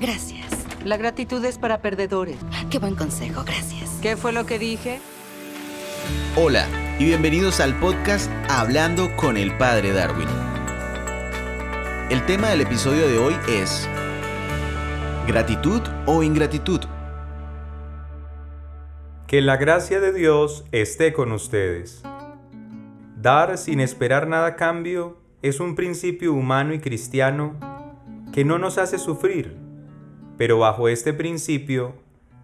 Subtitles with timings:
[0.00, 0.48] Gracias.
[0.82, 2.38] La gratitud es para perdedores.
[2.70, 3.98] Qué buen consejo, gracias.
[4.00, 4.98] ¿Qué fue lo que dije?
[6.36, 6.66] Hola
[6.98, 10.28] y bienvenidos al podcast Hablando con el Padre Darwin.
[12.08, 13.86] El tema del episodio de hoy es
[15.26, 16.80] ¿gratitud o ingratitud?
[19.26, 22.02] Que la gracia de Dios esté con ustedes.
[23.16, 27.54] Dar sin esperar nada a cambio es un principio humano y cristiano
[28.32, 29.69] que no nos hace sufrir,
[30.40, 31.92] pero bajo este principio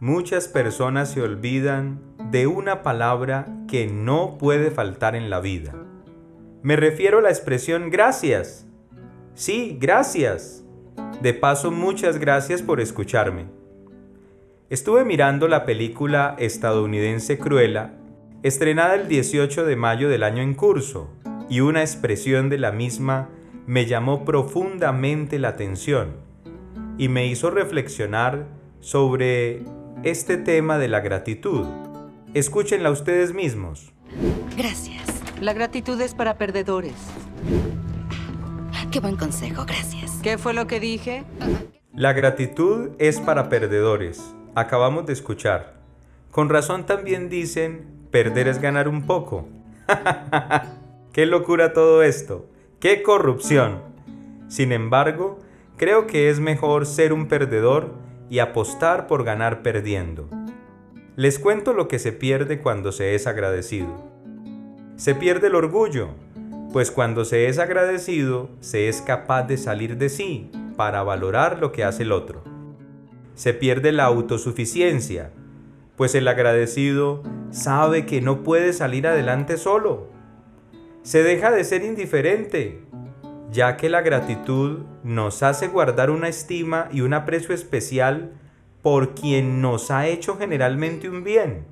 [0.00, 5.74] muchas personas se olvidan de una palabra que no puede faltar en la vida.
[6.62, 8.66] Me refiero a la expresión gracias.
[9.34, 10.64] Sí, gracias.
[11.20, 13.44] De paso, muchas gracias por escucharme.
[14.70, 17.92] Estuve mirando la película estadounidense Cruella,
[18.42, 21.10] estrenada el 18 de mayo del año en curso,
[21.50, 23.28] y una expresión de la misma
[23.66, 26.31] me llamó profundamente la atención
[27.02, 28.46] y me hizo reflexionar
[28.78, 29.64] sobre
[30.04, 31.66] este tema de la gratitud.
[32.32, 33.92] Escúchenla ustedes mismos.
[34.56, 35.02] Gracias.
[35.40, 36.94] La gratitud es para perdedores.
[38.92, 40.20] Qué buen consejo, gracias.
[40.22, 41.24] ¿Qué fue lo que dije?
[41.92, 44.22] La gratitud es para perdedores.
[44.54, 45.80] Acabamos de escuchar.
[46.30, 49.48] Con razón también dicen, perder es ganar un poco.
[51.12, 52.48] ¡Qué locura todo esto!
[52.78, 53.80] ¡Qué corrupción!
[54.46, 55.40] Sin embargo,
[55.82, 57.94] creo que es mejor ser un perdedor
[58.30, 60.28] y apostar por ganar perdiendo.
[61.16, 64.08] Les cuento lo que se pierde cuando se es agradecido.
[64.94, 66.10] Se pierde el orgullo,
[66.72, 71.72] pues cuando se es agradecido se es capaz de salir de sí para valorar lo
[71.72, 72.44] que hace el otro.
[73.34, 75.32] Se pierde la autosuficiencia,
[75.96, 80.06] pues el agradecido sabe que no puede salir adelante solo.
[81.02, 82.84] Se deja de ser indiferente,
[83.52, 88.32] ya que la gratitud nos hace guardar una estima y un aprecio especial
[88.80, 91.66] por quien nos ha hecho generalmente un bien,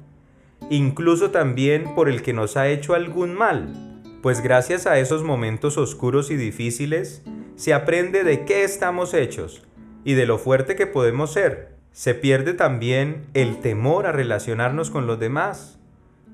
[0.68, 5.78] incluso también por el que nos ha hecho algún mal, pues gracias a esos momentos
[5.78, 7.22] oscuros y difíciles
[7.56, 9.62] se aprende de qué estamos hechos
[10.04, 11.76] y de lo fuerte que podemos ser.
[11.92, 15.78] Se pierde también el temor a relacionarnos con los demás.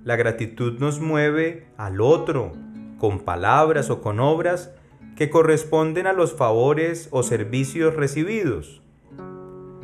[0.04, 2.52] La gratitud nos mueve al otro,
[2.98, 4.75] con palabras o con obras
[5.16, 8.82] que corresponden a los favores o servicios recibidos.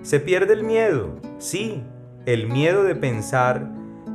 [0.02, 1.82] Se pierde el miedo, sí,
[2.26, 3.72] el miedo de pensar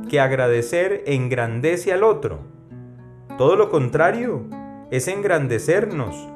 [0.08, 2.38] que agradecer engrandece al otro.
[3.36, 4.44] Todo lo contrario,
[4.90, 6.28] es engrandecernos,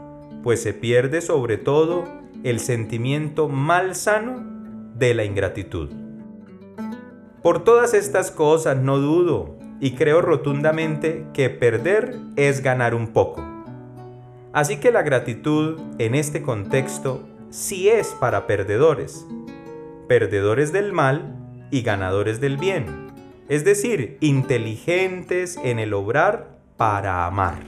[0.43, 2.05] pues se pierde sobre todo
[2.45, 4.45] el sentimiento malsano
[4.97, 5.91] de la ingratitud.
[7.43, 13.43] Por todas estas cosas no dudo y creo rotundamente que perder es ganar un poco.
[14.53, 19.27] Así que la gratitud en este contexto sí es para perdedores,
[20.09, 21.37] perdedores del mal
[21.71, 23.09] y ganadores del bien,
[23.49, 27.61] es decir, inteligentes en el obrar para amar.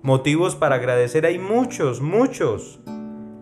[0.00, 2.80] Motivos para agradecer hay muchos, muchos.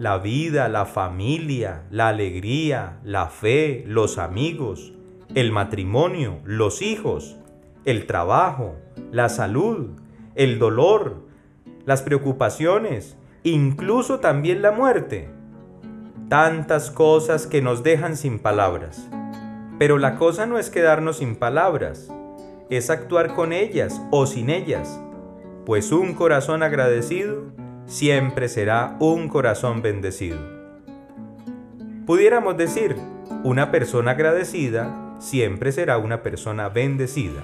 [0.00, 4.92] La vida, la familia, la alegría, la fe, los amigos,
[5.34, 7.36] el matrimonio, los hijos,
[7.84, 8.74] el trabajo,
[9.12, 9.90] la salud,
[10.34, 11.25] el dolor,
[11.84, 15.28] las preocupaciones, incluso también la muerte.
[16.28, 19.08] Tantas cosas que nos dejan sin palabras.
[19.78, 22.10] Pero la cosa no es quedarnos sin palabras,
[22.70, 25.00] es actuar con ellas o sin ellas,
[25.64, 27.44] pues un corazón agradecido
[27.86, 30.38] siempre será un corazón bendecido.
[32.06, 32.96] Pudiéramos decir,
[33.44, 37.42] una persona agradecida siempre será una persona bendecida.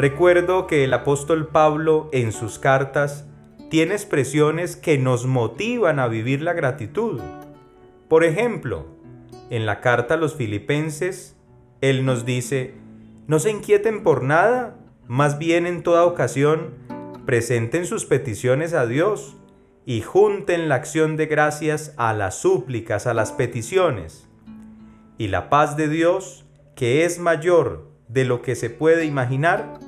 [0.00, 3.26] Recuerdo que el apóstol Pablo en sus cartas
[3.68, 7.20] tiene expresiones que nos motivan a vivir la gratitud.
[8.08, 8.86] Por ejemplo,
[9.50, 11.36] en la carta a los filipenses,
[11.82, 12.72] él nos dice,
[13.26, 16.70] no se inquieten por nada, más bien en toda ocasión,
[17.26, 19.36] presenten sus peticiones a Dios
[19.84, 24.30] y junten la acción de gracias a las súplicas, a las peticiones
[25.18, 29.78] y la paz de Dios, que es mayor de lo que se puede imaginar,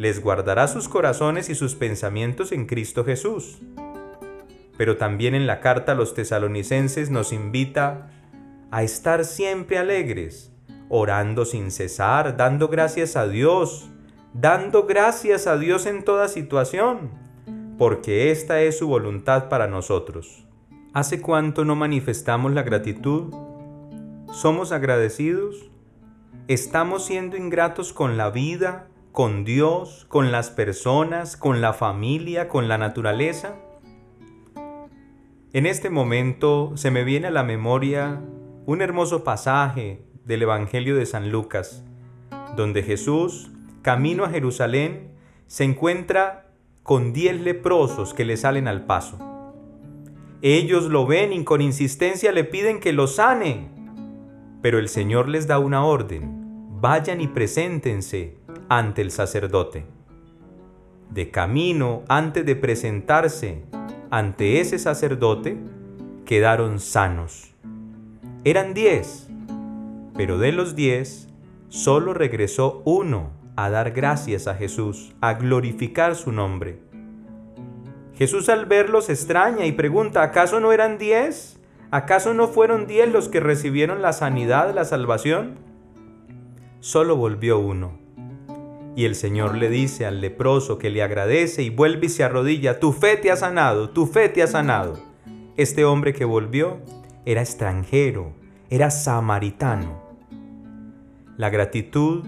[0.00, 3.58] les guardará sus corazones y sus pensamientos en Cristo Jesús.
[4.78, 8.10] Pero también en la carta a los tesalonicenses nos invita
[8.70, 10.54] a estar siempre alegres,
[10.88, 13.90] orando sin cesar, dando gracias a Dios,
[14.32, 17.10] dando gracias a Dios en toda situación,
[17.76, 20.46] porque esta es su voluntad para nosotros.
[20.94, 23.34] ¿Hace cuánto no manifestamos la gratitud
[24.32, 25.68] ¿Somos agradecidos?
[26.48, 32.68] ¿Estamos siendo ingratos con la vida, con Dios, con las personas, con la familia, con
[32.68, 33.56] la naturaleza?
[35.52, 38.20] En este momento se me viene a la memoria
[38.66, 41.84] un hermoso pasaje del Evangelio de San Lucas,
[42.56, 43.50] donde Jesús,
[43.82, 45.10] camino a Jerusalén,
[45.48, 46.46] se encuentra
[46.84, 49.18] con diez leprosos que le salen al paso.
[50.42, 53.68] Ellos lo ven y con insistencia le piden que lo sane.
[54.62, 56.80] Pero el Señor les da una orden.
[56.80, 58.38] Vayan y preséntense
[58.68, 59.84] ante el sacerdote.
[61.10, 63.64] De camino, antes de presentarse
[64.10, 65.56] ante ese sacerdote,
[66.24, 67.52] quedaron sanos.
[68.44, 69.28] Eran diez,
[70.16, 71.28] pero de los diez,
[71.68, 76.78] solo regresó uno a dar gracias a Jesús, a glorificar su nombre.
[78.14, 81.58] Jesús al verlos extraña y pregunta, ¿acaso no eran diez?
[81.90, 85.58] ¿Acaso no fueron diez los que recibieron la sanidad, la salvación?
[86.80, 87.98] Solo volvió uno.
[88.96, 92.80] Y el Señor le dice al leproso que le agradece y vuelve y se arrodilla,
[92.80, 94.98] tu fe te ha sanado, tu fe te ha sanado.
[95.56, 96.78] Este hombre que volvió
[97.24, 98.32] era extranjero,
[98.68, 100.02] era samaritano.
[101.36, 102.24] La gratitud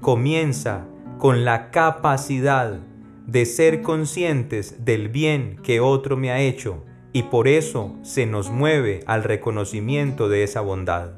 [0.00, 0.86] comienza
[1.18, 2.80] con la capacidad
[3.26, 6.82] de ser conscientes del bien que otro me ha hecho
[7.12, 11.12] y por eso se nos mueve al reconocimiento de esa bondad.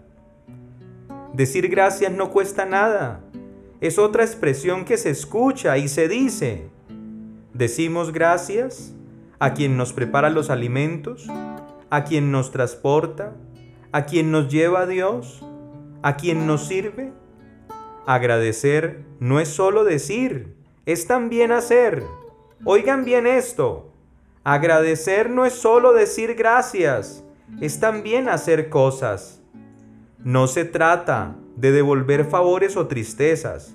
[1.33, 3.21] Decir gracias no cuesta nada,
[3.81, 6.69] es otra expresión que se escucha y se dice.
[7.53, 8.95] Decimos gracias
[9.39, 11.27] a quien nos prepara los alimentos,
[11.91, 13.35] a quien nos transporta,
[13.93, 15.43] a quien nos lleva a Dios,
[16.03, 17.13] a quien nos sirve
[18.07, 20.55] Agradecer no es solo decir,
[20.85, 22.03] es también hacer.
[22.65, 23.93] Oigan bien esto.
[24.45, 27.25] Agradecer no es solo decir gracias,
[27.63, 29.41] es también hacer cosas.
[30.19, 33.75] No se trata de devolver favores o tristezas.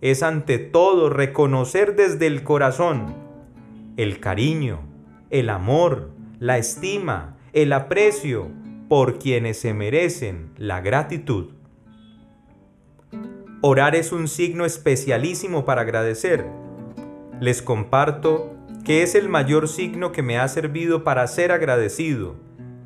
[0.00, 3.14] Es ante todo reconocer desde el corazón
[3.96, 4.80] el cariño,
[5.30, 8.48] el amor, la estima, el aprecio
[8.88, 11.50] por quienes se merecen la gratitud.
[13.60, 16.46] Orar es un signo especialísimo para agradecer.
[17.40, 22.36] Les comparto que es el mayor signo que me ha servido para ser agradecido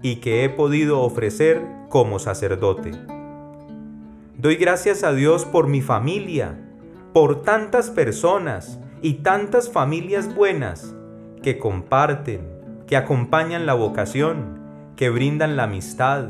[0.02, 2.90] y que he podido ofrecer como sacerdote.
[4.44, 6.60] Doy gracias a Dios por mi familia,
[7.14, 10.94] por tantas personas y tantas familias buenas
[11.42, 12.42] que comparten,
[12.86, 14.60] que acompañan la vocación,
[14.96, 16.26] que brindan la amistad,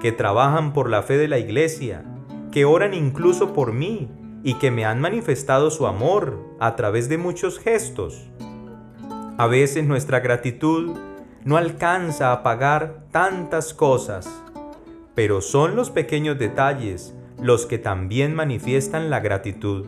[0.00, 2.04] que trabajan por la fe de la iglesia,
[2.52, 4.08] que oran incluso por mí
[4.44, 8.30] y que me han manifestado su amor a través de muchos gestos.
[9.36, 10.96] A veces nuestra gratitud
[11.44, 14.30] no alcanza a pagar tantas cosas,
[15.16, 19.86] pero son los pequeños detalles los que también manifiestan la gratitud.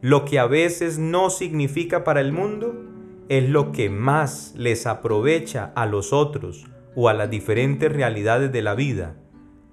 [0.00, 2.84] Lo que a veces no significa para el mundo
[3.28, 8.62] es lo que más les aprovecha a los otros o a las diferentes realidades de
[8.62, 9.16] la vida.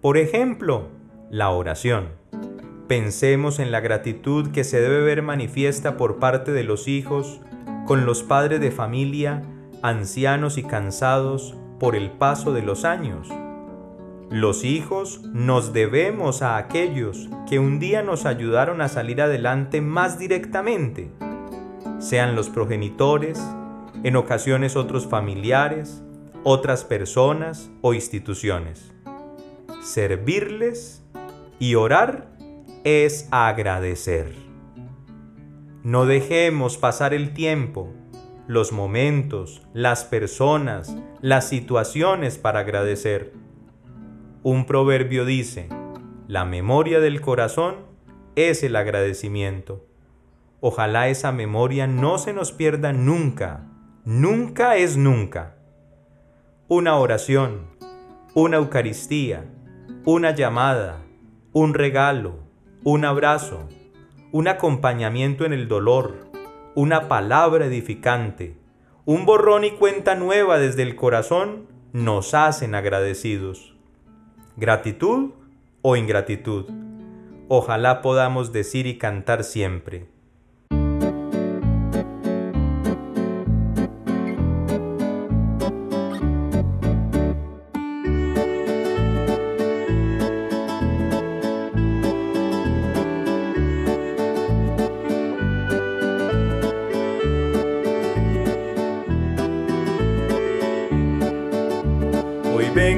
[0.01, 0.89] Por ejemplo,
[1.29, 2.09] la oración.
[2.87, 7.39] Pensemos en la gratitud que se debe ver manifiesta por parte de los hijos
[7.85, 9.43] con los padres de familia,
[9.81, 13.29] ancianos y cansados por el paso de los años.
[14.29, 20.17] Los hijos nos debemos a aquellos que un día nos ayudaron a salir adelante más
[20.17, 21.11] directamente,
[21.99, 23.39] sean los progenitores,
[24.03, 26.03] en ocasiones otros familiares,
[26.43, 28.91] otras personas o instituciones.
[29.83, 31.03] Servirles
[31.59, 32.27] y orar
[32.83, 34.33] es agradecer.
[35.83, 37.93] No dejemos pasar el tiempo,
[38.47, 43.44] los momentos, las personas, las situaciones para agradecer.
[44.47, 45.69] Un proverbio dice,
[46.27, 47.77] la memoria del corazón
[48.35, 49.87] es el agradecimiento.
[50.59, 53.65] Ojalá esa memoria no se nos pierda nunca,
[54.03, 55.55] nunca es nunca.
[56.67, 57.71] Una oración,
[58.35, 59.45] una Eucaristía,
[60.05, 61.01] una llamada,
[61.51, 62.35] un regalo,
[62.83, 63.67] un abrazo,
[64.31, 66.29] un acompañamiento en el dolor,
[66.75, 68.59] una palabra edificante,
[69.05, 73.74] un borrón y cuenta nueva desde el corazón nos hacen agradecidos.
[74.57, 75.31] Gratitud
[75.81, 76.67] o ingratitud.
[77.49, 80.07] Ojalá podamos decir y cantar siempre.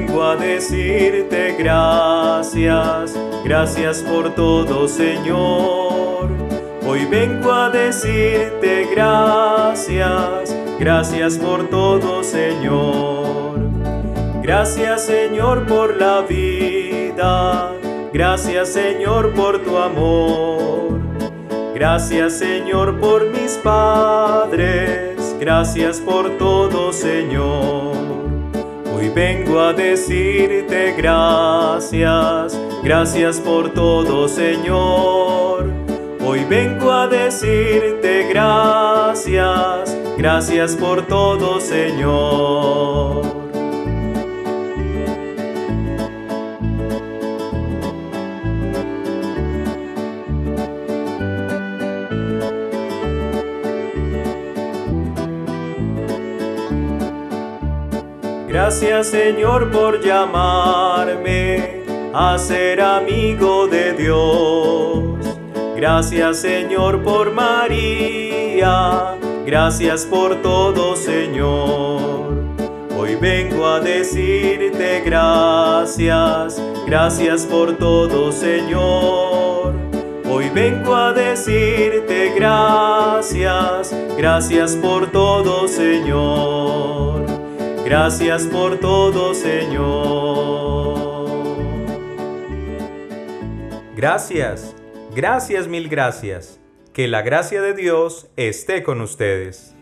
[0.08, 6.30] Vengo a decirte gracias, gracias por todo Señor.
[6.86, 13.58] Hoy vengo a decirte gracias, gracias por todo Señor.
[14.42, 17.74] Gracias Señor por la vida,
[18.12, 20.98] gracias Señor por tu amor.
[21.74, 28.17] Gracias Señor por mis padres, gracias por todo Señor.
[28.98, 35.72] Hoy vengo a decirte gracias, gracias por todo Señor.
[36.20, 43.47] Hoy vengo a decirte gracias, gracias por todo Señor.
[58.48, 61.82] Gracias Señor por llamarme
[62.14, 65.36] a ser amigo de Dios.
[65.76, 69.18] Gracias Señor por María.
[69.44, 72.38] Gracias por todo Señor.
[72.98, 76.60] Hoy vengo a decirte gracias.
[76.86, 79.74] Gracias por todo Señor.
[80.24, 83.94] Hoy vengo a decirte gracias.
[84.16, 87.27] Gracias por todo Señor.
[87.88, 90.98] Gracias por todo, Señor.
[93.96, 94.76] Gracias,
[95.16, 96.60] gracias mil gracias.
[96.92, 99.74] Que la gracia de Dios esté con ustedes.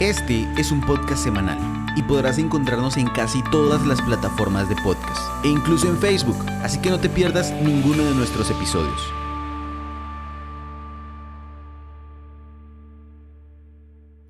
[0.00, 1.58] Este es un podcast semanal
[1.96, 6.80] y podrás encontrarnos en casi todas las plataformas de podcast e incluso en Facebook, así
[6.80, 9.17] que no te pierdas ninguno de nuestros episodios.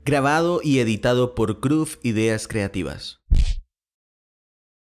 [0.08, 3.20] Grabado y editado por Groove Ideas Creativas.